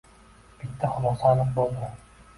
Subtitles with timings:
[0.61, 1.91] Bitta xulosa aniq bo`ldi